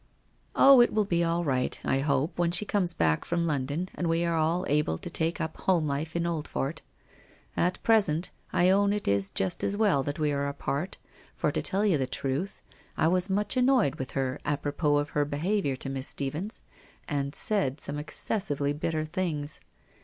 'Oh, 0.55 0.81
it 0.81 0.91
will 0.91 1.05
be 1.05 1.23
all 1.23 1.43
right, 1.45 1.79
I 1.83 1.99
hope, 1.99 2.39
when 2.39 2.49
she 2.49 2.65
comes 2.65 2.95
back 2.95 3.23
from 3.23 3.45
London 3.45 3.87
and 3.93 4.07
we 4.09 4.25
are 4.25 4.65
able 4.67 4.97
to 4.97 5.09
take 5.11 5.39
up 5.39 5.57
home 5.57 5.87
life 5.87 6.15
in 6.15 6.23
Oldfort. 6.25 6.81
At 7.55 7.83
present, 7.83 8.31
I 8.51 8.71
own 8.71 8.93
it 8.93 9.07
is 9.07 9.29
just 9.29 9.63
as 9.63 9.77
well 9.77 10.01
that 10.01 10.17
we 10.17 10.31
are 10.31 10.47
apart, 10.47 10.97
for 11.35 11.51
to 11.51 11.61
tell 11.61 11.85
you 11.85 11.99
the 11.99 12.07
truth, 12.07 12.63
I 12.97 13.07
was 13.09 13.29
much 13.29 13.55
annoyed 13.55 13.97
with 13.99 14.13
her 14.13 14.39
apropos 14.43 14.97
of 14.97 15.09
her 15.11 15.23
behaviour 15.23 15.75
to 15.75 15.89
Miss 15.91 16.07
Stephens, 16.07 16.63
and 17.07 17.35
said 17.35 17.79
some 17.79 17.99
excessively 17.99 18.73
bitter 18.73 19.05
things. 19.05 19.59